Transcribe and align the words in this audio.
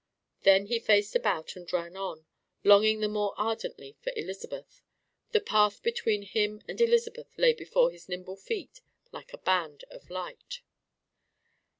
Then 0.41 0.65
he 0.65 0.79
faced 0.79 1.15
about 1.15 1.55
and 1.55 1.71
ran 1.71 1.95
on, 1.95 2.25
longing 2.63 3.01
the 3.01 3.07
more 3.07 3.35
ardently 3.37 3.97
for 4.01 4.11
Elizabeth: 4.15 4.81
the 5.31 5.39
path 5.39 5.83
between 5.83 6.23
him 6.23 6.63
and 6.67 6.81
Elizabeth 6.81 7.37
lay 7.37 7.53
before 7.53 7.91
his 7.91 8.09
nimble 8.09 8.35
feet 8.37 8.81
like 9.11 9.31
a 9.31 9.37
band 9.37 9.83
of 9.91 10.09
light. 10.09 10.61